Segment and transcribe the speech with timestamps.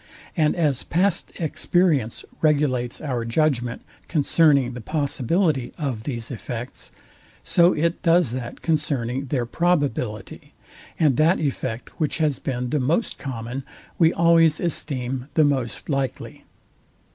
[0.35, 6.91] And as past experience regulates our judgment concerning the possibility of these effects,
[7.43, 10.55] so it does that concerning their probability;
[10.99, 13.63] and that effect, which has been the most common,
[13.99, 16.45] we always esteem the most likely.